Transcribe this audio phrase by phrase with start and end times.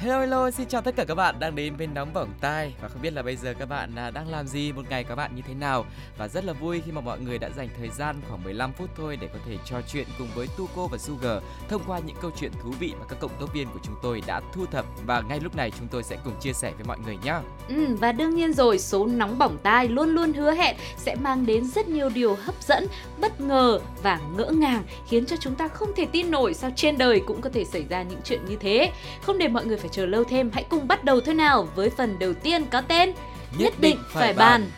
[0.00, 2.74] Hello hello, xin chào tất cả các bạn đang đến bên Nóng Bỏng Tai.
[2.82, 5.14] Và không biết là bây giờ các bạn à, đang làm gì, một ngày các
[5.14, 5.86] bạn như thế nào.
[6.18, 8.90] Và rất là vui khi mà mọi người đã dành thời gian khoảng 15 phút
[8.96, 12.30] thôi để có thể trò chuyện cùng với Tuco và Sugar Thông qua những câu
[12.40, 14.84] chuyện thú vị mà các cộng tác viên của chúng tôi đã thu thập.
[15.06, 17.34] Và ngay lúc này chúng tôi sẽ cùng chia sẻ với mọi người nhé
[17.68, 21.46] Ừ, và đương nhiên rồi, số nóng bỏng tai luôn luôn hứa hẹn sẽ mang
[21.46, 22.86] đến rất nhiều điều hấp dẫn,
[23.20, 26.98] bất ngờ và ngỡ ngàng khiến cho chúng ta không thể tin nổi sao trên
[26.98, 28.92] đời cũng có thể xảy ra những chuyện như thế.
[29.22, 31.90] Không để mọi người phải chờ lâu thêm, hãy cùng bắt đầu thôi nào với
[31.90, 33.12] phần đầu tiên có tên
[33.58, 34.70] Nhất định phải bàn.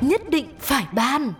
[0.00, 1.32] Nhất định phải ban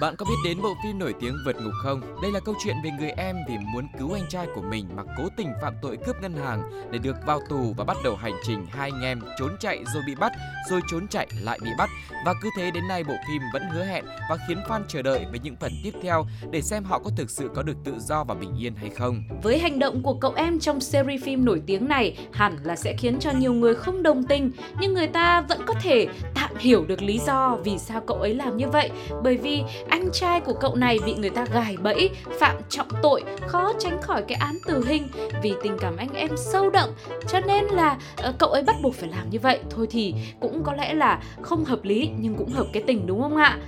[0.00, 2.00] bạn có biết đến bộ phim nổi tiếng Vượt Ngục không?
[2.22, 5.02] Đây là câu chuyện về người em vì muốn cứu anh trai của mình mà
[5.18, 8.32] cố tình phạm tội cướp ngân hàng để được vào tù và bắt đầu hành
[8.46, 10.32] trình hai anh em trốn chạy rồi bị bắt,
[10.70, 11.90] rồi trốn chạy lại bị bắt.
[12.26, 15.26] Và cứ thế đến nay bộ phim vẫn hứa hẹn và khiến fan chờ đợi
[15.30, 18.24] với những phần tiếp theo để xem họ có thực sự có được tự do
[18.24, 19.22] và bình yên hay không.
[19.42, 22.96] Với hành động của cậu em trong series phim nổi tiếng này hẳn là sẽ
[22.98, 26.84] khiến cho nhiều người không đồng tình nhưng người ta vẫn có thể tạm hiểu
[26.84, 28.90] được lý do vì sao cậu ấy làm như vậy
[29.22, 33.22] bởi vì anh trai của cậu này bị người ta gài bẫy, phạm trọng tội,
[33.46, 35.08] khó tránh khỏi cái án tử hình.
[35.42, 36.90] Vì tình cảm anh em sâu đậm,
[37.28, 39.60] cho nên là ờ, cậu ấy bắt buộc phải làm như vậy.
[39.70, 43.22] Thôi thì cũng có lẽ là không hợp lý, nhưng cũng hợp cái tình đúng
[43.22, 43.58] không ạ?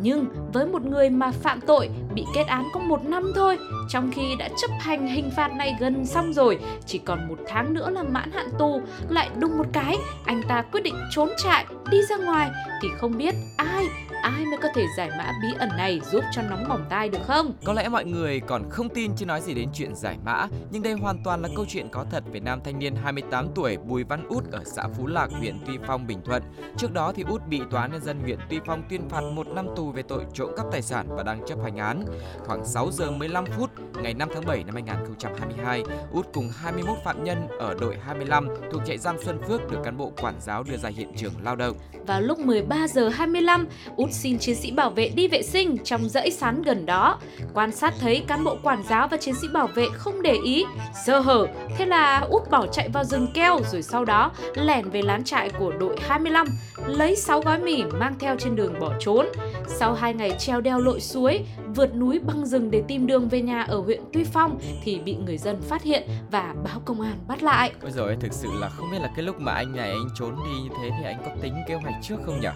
[0.00, 4.10] Nhưng với một người mà phạm tội, bị kết án có một năm thôi, trong
[4.14, 7.90] khi đã chấp hành hình phạt này gần xong rồi, chỉ còn một tháng nữa
[7.90, 11.98] là mãn hạn tù, lại đùng một cái, anh ta quyết định trốn trại, đi
[12.02, 12.50] ra ngoài.
[12.82, 13.86] Thì không biết ai
[14.22, 17.18] ai mới có thể giải mã bí ẩn này giúp cho nóng bỏng tai được
[17.26, 20.48] không Có lẽ mọi người còn không tin chứ nói gì đến chuyện giải mã,
[20.70, 23.76] nhưng đây hoàn toàn là câu chuyện có thật về nam thanh niên 28 tuổi
[23.76, 26.42] Bùi Văn Út ở xã Phú Lạc, huyện Tuy Phong, Bình Thuận.
[26.76, 29.66] Trước đó thì Út bị tòa nhân dân huyện Tuy Phong tuyên phạt một năm
[29.76, 32.04] tù về tội trộm cắp tài sản và đang chấp hành án.
[32.38, 33.70] Khoảng 6 giờ 15 phút
[34.02, 35.82] ngày 5 tháng 7 năm 2022,
[36.12, 39.96] Út cùng 21 phạm nhân ở đội 25 thuộc trại giam Xuân Phước được cán
[39.96, 41.76] bộ quản giáo đưa ra hiện trường lao động.
[42.06, 43.66] Vào lúc 13 giờ 25,
[43.96, 47.18] Út xin chiến sĩ bảo vệ đi vệ sinh trong dãy sắn gần đó.
[47.54, 50.64] Quan sát thấy cán bộ quản giáo và chiến sĩ bảo vệ không để ý,
[51.06, 51.46] sơ hở.
[51.76, 55.48] Thế là Út bỏ chạy vào rừng keo rồi sau đó lẻn về lán trại
[55.48, 56.46] của đội 25,
[56.86, 59.26] lấy 6 gói mì mang theo trên đường bỏ trốn.
[59.66, 61.40] Sau 2 ngày treo đeo lội suối,
[61.74, 65.14] vượt núi băng rừng để tìm đường về nhà ở huyện Tuy Phong thì bị
[65.14, 67.72] người dân phát hiện và báo công an bắt lại.
[67.82, 70.36] Ôi rồi thực sự là không biết là cái lúc mà anh này anh trốn
[70.44, 72.48] đi như thế thì anh có tính kế hoạch trước không nhỉ?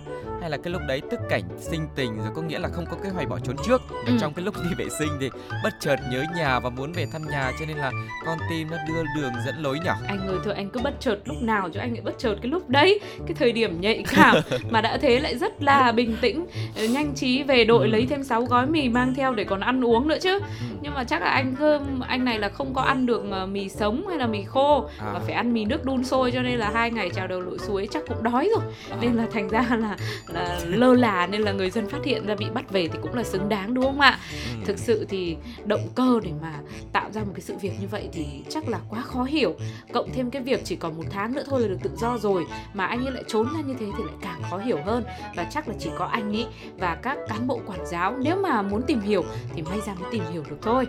[0.42, 2.96] Hay là cái lúc đấy tức cảnh sinh tình rồi có nghĩa là không có
[3.04, 3.82] kế hoạch bỏ trốn trước.
[3.90, 4.12] Và Ừ.
[4.20, 5.30] trong cái lúc đi vệ sinh thì
[5.64, 7.90] bất chợt nhớ nhà và muốn về thăm nhà cho nên là
[8.26, 9.90] con tim nó đưa đường dẫn lối nhỉ?
[10.08, 12.50] Anh ơi thôi anh cứ bất chợt lúc nào cho anh lại bất chợt cái
[12.50, 13.00] lúc đấy.
[13.26, 14.36] Cái thời điểm nhạy cảm
[14.70, 18.24] mà đã thế lại rất là bình tĩnh ờ, Nhanh trí về đội lấy thêm
[18.24, 20.38] 6 gói mì mang theo để còn ăn uống nữa chứ.
[20.82, 23.68] Nhưng mà chắc là anh không anh này là không có ăn được ờ, mì
[23.68, 25.10] sống hay là mì khô À.
[25.14, 27.58] Mà phải ăn mì nước đun sôi cho nên là hai ngày trèo đầu lội
[27.58, 28.72] suối chắc cũng đói rồi.
[29.00, 29.96] Nên là thành ra là,
[30.32, 33.14] là lơ là nên là người dân phát hiện ra bị bắt về thì cũng
[33.14, 34.18] là xứng đáng đúng không ạ?
[34.32, 34.64] Ừ.
[34.64, 36.52] Thực sự thì động cơ để mà
[36.92, 39.54] tạo ra một cái sự việc như vậy thì chắc là quá khó hiểu
[39.92, 42.46] Cộng thêm cái việc chỉ còn một tháng nữa thôi là được tự do rồi
[42.74, 45.04] Mà anh ấy lại trốn ra như thế thì lại càng khó hiểu hơn
[45.36, 46.46] Và chắc là chỉ có anh ấy
[46.78, 50.10] và các cán bộ quản giáo Nếu mà muốn tìm hiểu thì may ra mới
[50.12, 50.86] tìm hiểu được thôi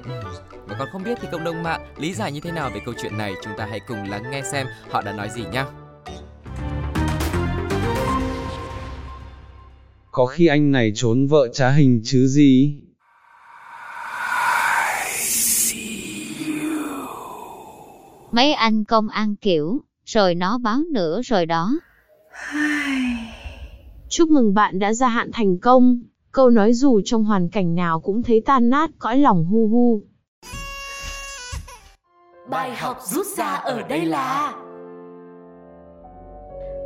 [0.68, 2.94] Và còn không biết thì cộng đồng mạng lý giải như thế nào về câu
[3.02, 5.66] chuyện này chúng ta hãy cùng lắng nghe xem họ đã nói gì nhá.
[10.16, 12.80] Có khi anh này trốn vợ trá hình chứ gì?
[18.32, 21.80] Mấy anh công an kiểu, rồi nó báo nữa rồi đó.
[24.10, 26.02] Chúc mừng bạn đã gia hạn thành công.
[26.32, 30.02] Câu nói dù trong hoàn cảnh nào cũng thấy tan nát cõi lòng hu hu.
[32.50, 34.54] Bài học rút ra ở đây là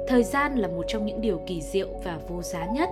[0.07, 2.89] Thời gian là một trong những điều kỳ diệu và vô giá nhất.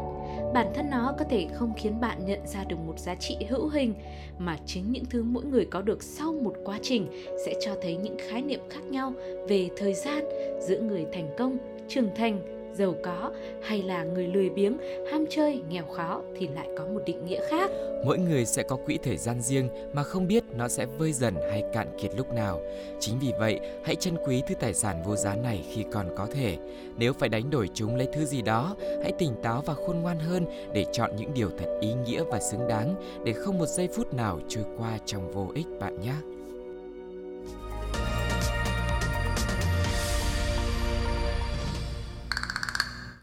[0.56, 3.70] Bản thân nó có thể không khiến bạn nhận ra được một giá trị hữu
[3.70, 3.94] hình,
[4.38, 7.08] mà chính những thứ mỗi người có được sau một quá trình
[7.46, 9.14] sẽ cho thấy những khái niệm khác nhau
[9.48, 10.24] về thời gian
[10.60, 11.58] giữa người thành công,
[11.88, 12.40] trưởng thành,
[12.78, 13.32] giàu có
[13.62, 14.78] hay là người lười biếng,
[15.12, 17.72] ham chơi, nghèo khó thì lại có một định nghĩa khác.
[18.06, 21.36] Mỗi người sẽ có quỹ thời gian riêng mà không biết nó sẽ vơi dần
[21.52, 22.62] hay cạn kiệt lúc nào.
[23.00, 26.28] Chính vì vậy, hãy trân quý thứ tài sản vô giá này khi còn có
[26.34, 26.58] thể.
[26.98, 30.20] Nếu phải đánh đổi chúng lấy thứ gì đó, hãy tỉnh táo và khôn ngoan
[30.20, 32.96] hơn để chọn những điều thật ý nghĩa và xứng đáng
[33.26, 36.35] để không một giây phút nào trôi qua trong vô ích bạn nhé.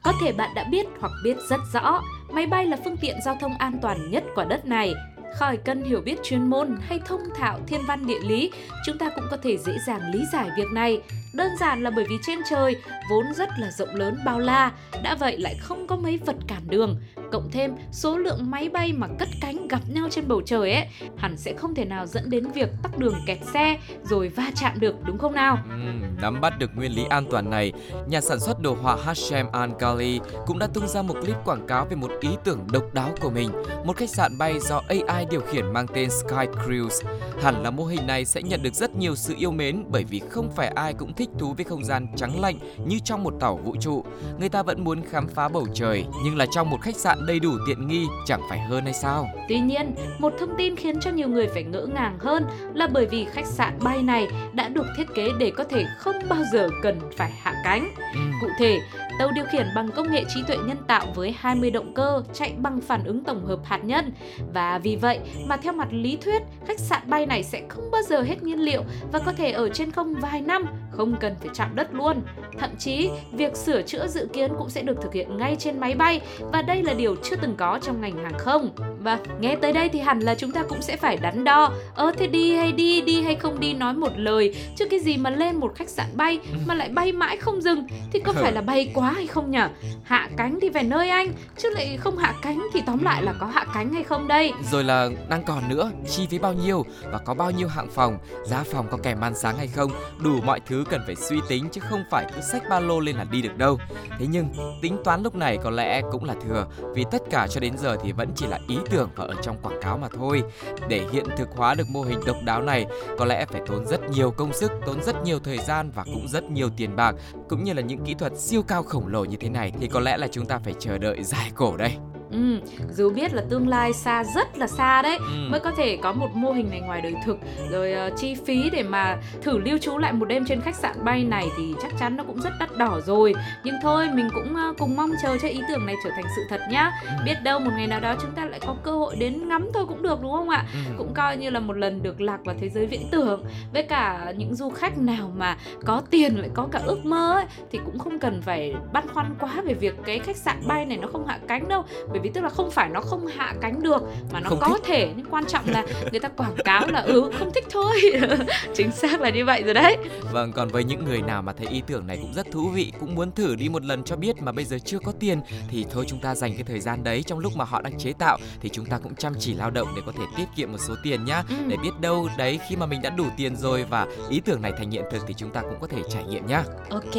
[0.02, 3.36] Có thể bạn đã biết hoặc biết rất rõ, máy bay là phương tiện giao
[3.40, 4.94] thông an toàn nhất quả đất này.
[5.34, 8.52] Khỏi cần hiểu biết chuyên môn hay thông thạo thiên văn địa lý,
[8.86, 11.02] chúng ta cũng có thể dễ dàng lý giải việc này.
[11.34, 12.76] Đơn giản là bởi vì trên trời
[13.10, 14.72] vốn rất là rộng lớn bao la,
[15.02, 17.00] đã vậy lại không có mấy vật cản đường.
[17.32, 20.86] Cộng thêm số lượng máy bay mà cất cánh gặp nhau trên bầu trời ấy,
[21.16, 24.80] hẳn sẽ không thể nào dẫn đến việc tắc đường kẹt xe rồi va chạm
[24.80, 25.58] được đúng không nào?
[25.70, 27.72] Ừ, nắm bắt được nguyên lý an toàn này,
[28.08, 31.84] nhà sản xuất đồ họa Hashem Al-Ghali cũng đã tung ra một clip quảng cáo
[31.84, 33.50] về một ý tưởng độc đáo của mình,
[33.84, 37.08] một khách sạn bay do AI điều khiển mang tên Sky Cruise.
[37.42, 40.20] Hẳn là mô hình này sẽ nhận được rất nhiều sự yêu mến bởi vì
[40.30, 43.56] không phải ai cũng thích thú với không gian trắng lạnh như trong một tàu
[43.56, 44.04] vũ trụ.
[44.38, 47.40] Người ta vẫn muốn khám phá bầu trời, nhưng là trong một khách sạn đầy
[47.40, 49.28] đủ tiện nghi chẳng phải hơn hay sao?
[49.48, 53.06] Tuy nhiên, một thông tin khiến cho nhiều người phải ngỡ ngàng hơn là bởi
[53.06, 56.68] vì khách sạn bay này đã được thiết kế để có thể không bao giờ
[56.82, 57.94] cần phải hạ cánh.
[58.14, 58.20] Ừ.
[58.40, 58.80] Cụ thể,
[59.18, 62.54] tàu điều khiển bằng công nghệ trí tuệ nhân tạo với 20 động cơ chạy
[62.58, 64.12] bằng phản ứng tổng hợp hạt nhân
[64.54, 68.02] và vì vậy mà theo mặt lý thuyết, khách sạn bay này sẽ không bao
[68.02, 71.48] giờ hết nhiên liệu và có thể ở trên không vài năm, không cần phải
[71.54, 72.22] chạm đất luôn.
[72.58, 75.94] Thậm chí, việc sửa chữa dự kiến cũng sẽ được thực hiện ngay trên máy
[75.94, 76.20] bay
[76.52, 78.70] và đây là điều chưa từng có trong ngành hàng không.
[79.00, 81.72] Và nghe tới đây thì hẳn là chúng ta cũng sẽ phải đắn đo.
[81.94, 85.16] Ơ thế đi hay đi, đi hay không đi nói một lời, chứ cái gì
[85.16, 88.52] mà lên một khách sạn bay mà lại bay mãi không dừng thì có phải
[88.52, 89.62] là bay quá hay không nhỉ?
[90.04, 93.34] Hạ cánh thì về nơi anh, chứ lại không hạ cánh thì tóm lại là
[93.40, 94.52] có hạ cánh hay không đây?
[94.70, 98.18] Rồi là đang còn nữa, chi phí bao nhiêu và có bao nhiêu hạng phòng,
[98.46, 101.68] giá phòng có kèm ăn sáng hay không, đủ mọi thứ cần phải suy tính
[101.72, 103.78] chứ không phải cứ xách ba lô lên là đi được đâu.
[104.18, 104.48] Thế nhưng
[104.82, 107.96] tính toán lúc này có lẽ cũng là thừa vì tất cả cho đến giờ
[108.02, 110.42] thì vẫn chỉ là ý tưởng và ở trong quảng cáo mà thôi.
[110.88, 112.86] Để hiện thực hóa được mô hình độc đáo này
[113.18, 116.28] có lẽ phải tốn rất nhiều công sức, tốn rất nhiều thời gian và cũng
[116.28, 117.14] rất nhiều tiền bạc
[117.48, 120.00] cũng như là những kỹ thuật siêu cao khổng lồ như thế này thì có
[120.00, 121.96] lẽ là chúng ta phải chờ đợi dài cổ đây.
[122.32, 122.58] Ừ,
[122.90, 125.48] dù biết là tương lai xa rất là xa đấy Ừ.
[125.50, 127.38] mới có thể có một mô hình này ngoài đời thực.
[127.70, 130.96] Rồi ờ, chi phí để mà thử lưu trú lại một đêm trên khách sạn
[131.04, 133.34] bay này thì chắc chắn nó cũng rất đắt đỏ rồi.
[133.64, 136.42] Nhưng thôi mình cũng ờ, cùng mong chờ cho ý tưởng này trở thành sự
[136.48, 136.92] thật nhá.
[137.24, 139.84] Biết đâu một ngày nào đó chúng ta lại có cơ hội đến ngắm thôi
[139.88, 140.64] cũng được đúng không ạ?
[140.74, 140.78] Ừ.
[140.98, 143.44] cũng coi như là một lần được lạc vào thế giới viễn tưởng.
[143.72, 147.44] Với cả những du khách nào mà có tiền lại có cả ước mơ ấy,
[147.70, 150.96] thì cũng không cần phải băn khoăn quá về việc cái khách sạn bay này
[150.98, 151.84] nó không hạ cánh đâu.
[152.10, 154.02] Bởi vì tức là không phải nó không hạ cánh được
[154.32, 154.82] mà nó Không có thích.
[154.84, 157.96] thể nhưng quan trọng là người ta quảng cáo là ừ không thích thôi
[158.74, 159.96] chính xác là như vậy rồi đấy
[160.32, 162.92] Vâng, còn với những người nào mà thấy ý tưởng này cũng rất thú vị,
[163.00, 165.40] cũng muốn thử đi một lần cho biết mà bây giờ chưa có tiền
[165.70, 168.12] thì thôi chúng ta dành cái thời gian đấy trong lúc mà họ đang chế
[168.12, 170.78] tạo thì chúng ta cũng chăm chỉ lao động để có thể tiết kiệm một
[170.80, 171.42] số tiền nhá.
[171.48, 171.54] Ừ.
[171.68, 174.72] Để biết đâu đấy khi mà mình đã đủ tiền rồi và ý tưởng này
[174.78, 176.64] thành hiện thực thì chúng ta cũng có thể trải nghiệm nhá.
[176.90, 177.14] Ok,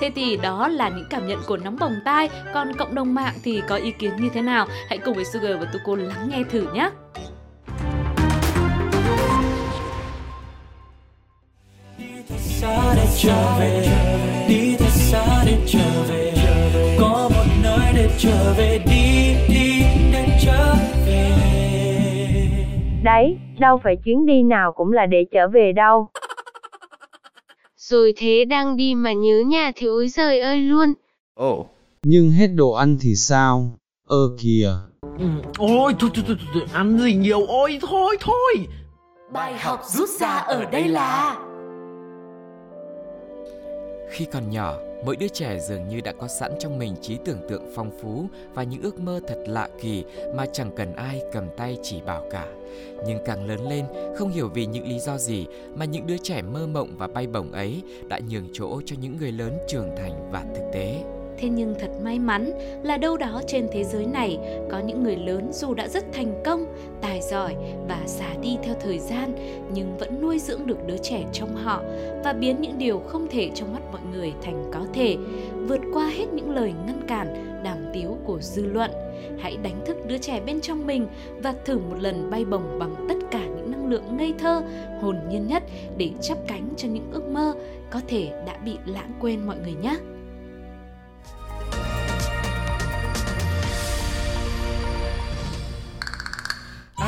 [0.00, 3.34] thế thì đó là những cảm nhận của nóng bỏng tai Còn cộng đồng mạng
[3.42, 4.47] thì có ý kiến như thế nào?
[4.88, 6.90] Hãy cùng với Sugar và Tuko lắng nghe thử nhé
[12.60, 13.86] xa để trở về
[14.48, 16.32] đi thật xa để trở về
[17.00, 20.74] có một nơi để trở về đi đi để trở
[21.06, 21.30] về
[23.04, 26.08] Đấy, đâu phải chuyến đi nào cũng là để trở về đâu.
[27.76, 30.92] Rồi thế đang đi mà nhớ nhà thì ôi giời ơi luôn.
[31.34, 31.66] Ồ.
[32.02, 33.78] Nhưng hết đồ ăn thì sao?
[34.08, 34.70] Ơ kìa.
[35.18, 35.26] Ừ,
[35.58, 38.66] ôi thôi, thôi, thôi, thôi, ăn gì nhiều ôi thôi thôi
[39.32, 41.36] Bài học rút ra ở đây là
[44.10, 44.74] Khi còn nhỏ,
[45.04, 48.26] mỗi đứa trẻ dường như đã có sẵn trong mình trí tưởng tượng phong phú
[48.54, 52.24] và những ước mơ thật lạ kỳ mà chẳng cần ai cầm tay chỉ bảo
[52.30, 52.46] cả.
[53.06, 53.84] Nhưng càng lớn lên,
[54.16, 57.26] không hiểu vì những lý do gì mà những đứa trẻ mơ mộng và bay
[57.26, 61.04] bổng ấy đã nhường chỗ cho những người lớn trưởng thành và thực tế.
[61.38, 62.52] Thế nhưng thật may mắn
[62.82, 64.38] là đâu đó trên thế giới này
[64.70, 66.66] có những người lớn dù đã rất thành công,
[67.00, 67.56] tài giỏi
[67.88, 69.32] và già đi theo thời gian
[69.72, 71.82] nhưng vẫn nuôi dưỡng được đứa trẻ trong họ
[72.24, 75.16] và biến những điều không thể trong mắt mọi người thành có thể,
[75.68, 78.90] vượt qua hết những lời ngăn cản, đàm tiếu của dư luận.
[79.38, 81.06] Hãy đánh thức đứa trẻ bên trong mình
[81.42, 84.62] và thử một lần bay bổng bằng tất cả những năng lượng ngây thơ,
[85.00, 85.62] hồn nhiên nhất
[85.96, 87.54] để chắp cánh cho những ước mơ
[87.90, 89.96] có thể đã bị lãng quên mọi người nhé.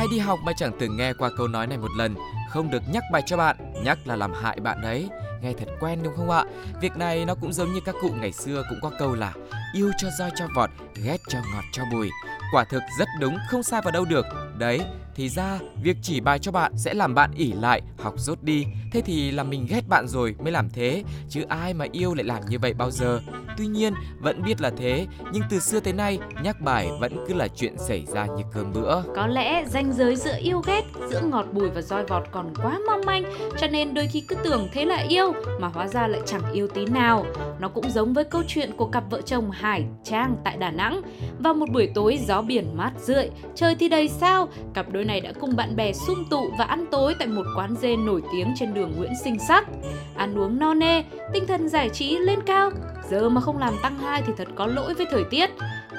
[0.01, 2.15] Ai đi học mà chẳng từng nghe qua câu nói này một lần,
[2.49, 5.09] không được nhắc bài cho bạn, nhắc là làm hại bạn đấy.
[5.41, 6.45] Nghe thật quen đúng không ạ?
[6.81, 9.33] Việc này nó cũng giống như các cụ ngày xưa cũng có câu là
[9.75, 10.69] yêu cho roi cho vọt,
[11.03, 12.09] ghét cho ngọt cho bùi.
[12.51, 14.25] Quả thực rất đúng, không sai vào đâu được.
[14.57, 14.79] Đấy,
[15.15, 18.65] thì ra việc chỉ bài cho bạn sẽ làm bạn ỉ lại, học rốt đi.
[18.91, 22.23] Thế thì là mình ghét bạn rồi mới làm thế, chứ ai mà yêu lại
[22.23, 23.19] làm như vậy bao giờ.
[23.57, 27.33] Tuy nhiên, vẫn biết là thế, nhưng từ xưa tới nay, nhắc bài vẫn cứ
[27.33, 29.01] là chuyện xảy ra như cơm bữa.
[29.15, 32.79] Có lẽ ranh giới giữa yêu ghét, giữa ngọt bùi và roi vọt còn quá
[32.87, 33.23] mong manh,
[33.57, 36.67] cho nên đôi khi cứ tưởng thế là yêu mà hóa ra lại chẳng yêu
[36.67, 37.25] tí nào.
[37.59, 41.01] Nó cũng giống với câu chuyện của cặp vợ chồng Hải, Trang tại Đà Nẵng.
[41.39, 45.21] Vào một buổi tối gió biển mát rượi, trời thì đầy sao, cặp đôi này
[45.21, 48.53] đã cùng bạn bè sum tụ và ăn tối tại một quán dê nổi tiếng
[48.55, 49.67] trên đường Nguyễn Sinh Sắc.
[50.15, 52.71] Ăn uống no nê, tinh thần giải trí lên cao,
[53.09, 55.49] giờ mà không làm tăng hai thì thật có lỗi với thời tiết.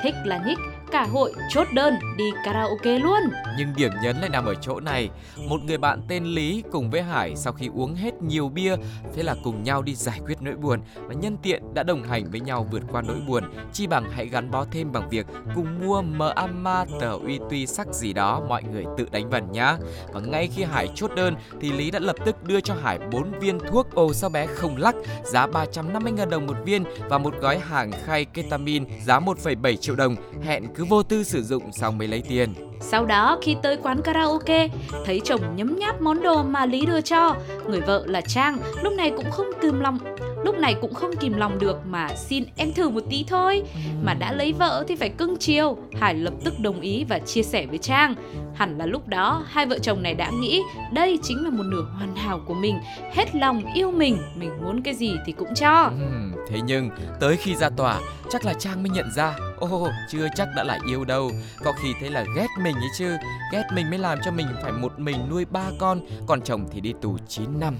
[0.03, 0.59] Thích là nhích,
[0.93, 3.21] cả hội chốt đơn đi karaoke luôn.
[3.59, 5.11] Nhưng điểm nhấn lại nằm ở chỗ này.
[5.49, 8.77] Một người bạn tên Lý cùng với Hải sau khi uống hết nhiều bia,
[9.15, 12.31] thế là cùng nhau đi giải quyết nỗi buồn và nhân tiện đã đồng hành
[12.31, 13.45] với nhau vượt qua nỗi buồn.
[13.73, 17.67] Chi bằng hãy gắn bó thêm bằng việc cùng mua mờ amma tờ uy tuy
[17.67, 19.77] sắc gì đó mọi người tự đánh vần nhá.
[20.13, 23.33] Và ngay khi Hải chốt đơn thì Lý đã lập tức đưa cho Hải 4
[23.41, 24.95] viên thuốc ô sao bé không lắc
[25.25, 30.17] giá 350.000 đồng một viên và một gói hàng khay ketamin giá 1,7 triệu đồng
[30.43, 32.55] hẹn cứ vô tư sử dụng xong mới lấy tiền.
[32.81, 34.69] Sau đó khi tới quán karaoke,
[35.05, 37.37] thấy chồng nhấm nháp món đồ mà Lý đưa cho,
[37.69, 39.99] người vợ là Trang lúc này cũng không kìm lòng
[40.45, 43.62] lúc này cũng không kìm lòng được mà xin em thử một tí thôi.
[44.03, 45.77] Mà đã lấy vợ thì phải cưng chiều.
[46.01, 48.15] Hải lập tức đồng ý và chia sẻ với Trang.
[48.55, 50.62] Hẳn là lúc đó hai vợ chồng này đã nghĩ
[50.93, 52.79] đây chính là một nửa hoàn hảo của mình,
[53.12, 55.83] hết lòng yêu mình, mình muốn cái gì thì cũng cho.
[55.83, 59.35] Ừm, thế nhưng tới khi ra tòa chắc là Trang mới nhận ra
[59.71, 61.31] Ồ, chưa chắc đã là yêu đâu.
[61.64, 63.16] Có khi thế là ghét mình ấy chứ.
[63.52, 66.00] Ghét mình mới làm cho mình phải một mình nuôi ba con.
[66.26, 67.76] Còn chồng thì đi tù 9 năm.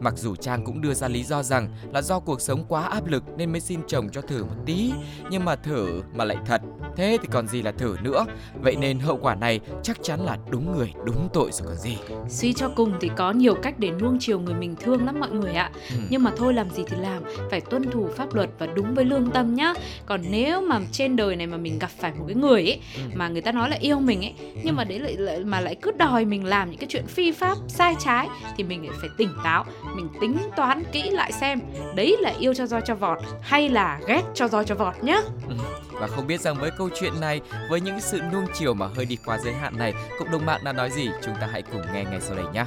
[0.00, 3.06] Mặc dù Trang cũng đưa ra lý do rằng là do cuộc sống quá áp
[3.06, 4.92] lực nên mới xin chồng cho thử một tí.
[5.30, 6.62] Nhưng mà thử mà lại thật.
[6.96, 8.26] Thế thì còn gì là thử nữa?
[8.62, 11.96] Vậy nên hậu quả này chắc chắn là đúng người đúng tội rồi còn gì.
[12.28, 15.30] Suy cho cùng thì có nhiều cách để nuông chiều người mình thương lắm mọi
[15.30, 15.70] người ạ.
[15.90, 15.96] Ừ.
[16.10, 19.04] Nhưng mà thôi làm gì thì làm Phải tuân thủ pháp luật và đúng với
[19.04, 19.74] lương tâm nhá.
[20.06, 23.00] Còn nếu mà trên đời này mà mình gặp phải một cái người ấy Ừ.
[23.14, 25.76] Mà người ta nói là yêu mình ấy Nhưng mà đấy lại, lại mà lại
[25.82, 29.10] cứ đòi mình làm những cái chuyện phi pháp, sai trái Thì mình lại phải
[29.18, 29.64] tỉnh táo
[29.96, 31.60] Mình tính toán kỹ lại xem
[31.94, 35.20] Đấy là yêu cho roi cho vọt Hay là ghét cho roi cho vọt nhá
[35.48, 35.54] Ừ.
[35.92, 37.40] Và không biết rằng với câu chuyện này,
[37.70, 40.60] với những sự nuông chiều mà hơi đi quá giới hạn này, cộng đồng mạng
[40.64, 41.08] đã nói gì?
[41.24, 42.64] Chúng ta hãy cùng nghe ngay sau đây nhé.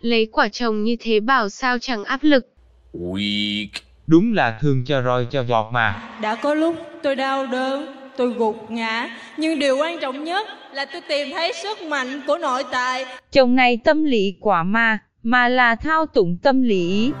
[0.00, 2.46] Lấy quả chồng như thế bảo sao chẳng áp lực.
[2.92, 3.68] Weak.
[4.06, 6.02] Đúng là thương cho roi cho vọt mà.
[6.20, 7.86] Đã có lúc tôi đau đớn,
[8.16, 12.38] tôi gục ngã, nhưng điều quan trọng nhất là tôi tìm thấy sức mạnh của
[12.38, 13.06] nội tại.
[13.32, 17.12] Chồng này tâm lý quá mà, mà là thao túng tâm lý.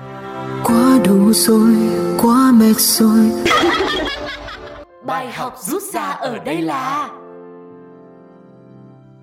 [0.64, 1.74] Quá đủ rồi,
[2.22, 3.30] quá mệt rồi.
[5.06, 7.08] Bài học rút ra ở đây là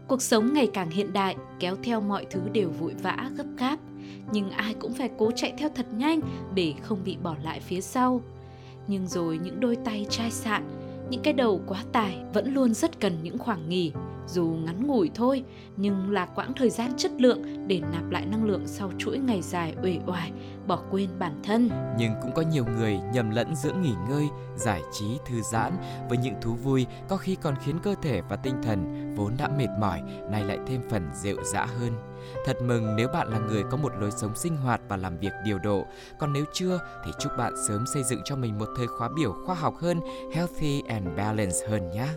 [0.07, 3.77] Cuộc sống ngày càng hiện đại, kéo theo mọi thứ đều vội vã, gấp gáp.
[4.31, 6.19] Nhưng ai cũng phải cố chạy theo thật nhanh
[6.55, 8.21] để không bị bỏ lại phía sau.
[8.87, 10.63] Nhưng rồi những đôi tay chai sạn,
[11.09, 13.91] những cái đầu quá tải vẫn luôn rất cần những khoảng nghỉ.
[14.27, 15.43] Dù ngắn ngủi thôi,
[15.77, 19.41] nhưng là quãng thời gian chất lượng để nạp lại năng lượng sau chuỗi ngày
[19.41, 20.31] dài uể oải,
[20.67, 21.69] bỏ quên bản thân.
[21.97, 25.73] Nhưng cũng có nhiều người nhầm lẫn giữa nghỉ ngơi, giải trí, thư giãn
[26.09, 29.49] với những thú vui có khi còn khiến cơ thể và tinh thần vốn đã
[29.57, 30.01] mệt mỏi
[30.31, 31.91] nay lại thêm phần rệu rã hơn.
[32.45, 35.31] Thật mừng nếu bạn là người có một lối sống sinh hoạt và làm việc
[35.45, 35.85] điều độ.
[36.19, 39.33] Còn nếu chưa thì chúc bạn sớm xây dựng cho mình một thời khóa biểu
[39.45, 39.99] khoa học hơn,
[40.33, 42.07] healthy and balanced hơn nhé.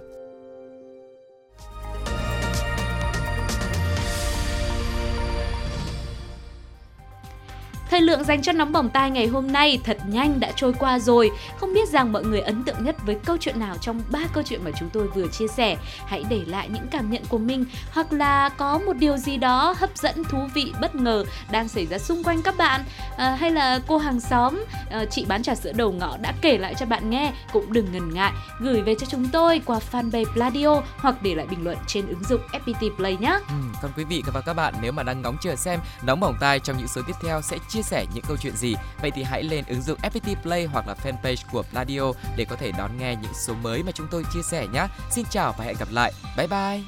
[7.97, 10.99] Thời lượng dành cho nóng bỏng tai ngày hôm nay thật nhanh đã trôi qua
[10.99, 11.31] rồi.
[11.57, 14.43] Không biết rằng mọi người ấn tượng nhất với câu chuyện nào trong ba câu
[14.47, 15.76] chuyện mà chúng tôi vừa chia sẻ.
[16.07, 19.75] Hãy để lại những cảm nhận của mình hoặc là có một điều gì đó
[19.79, 22.81] hấp dẫn, thú vị, bất ngờ đang xảy ra xung quanh các bạn.
[23.17, 26.59] À, hay là cô hàng xóm, à, chị bán trà sữa đầu ngõ đã kể
[26.59, 27.33] lại cho bạn nghe.
[27.53, 31.47] Cũng đừng ngần ngại gửi về cho chúng tôi qua fanpage Pladio hoặc để lại
[31.50, 33.38] bình luận trên ứng dụng FPT Play nhé.
[33.49, 36.37] Ừ, còn quý vị và các bạn nếu mà đang ngóng chờ xem nóng bỏng
[36.41, 39.23] tai trong những số tiếp theo sẽ chia sẻ những câu chuyện gì, vậy thì
[39.23, 42.90] hãy lên ứng dụng FPT Play hoặc là fanpage của Pladio để có thể đón
[42.99, 44.87] nghe những số mới mà chúng tôi chia sẻ nhé.
[45.11, 46.12] Xin chào và hẹn gặp lại.
[46.37, 46.81] Bye bye.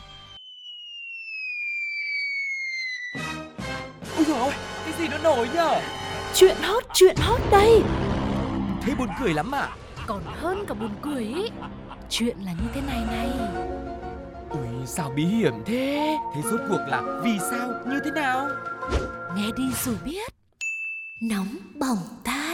[4.17, 4.53] Ôi ôi,
[4.85, 5.81] cái gì nó nổi nhở?
[6.35, 7.83] Chuyện hot, chuyện hot đây
[8.83, 9.69] Thế buồn cười lắm à?
[10.07, 11.51] Còn hơn cả buồn cười ý
[12.11, 13.31] Chuyện là như thế này này
[14.51, 18.49] Ui sao bí hiểm thế Thế rốt cuộc là vì sao như thế nào
[19.37, 20.38] Nghe đi rồi biết
[21.21, 22.48] nóng bỏng ta.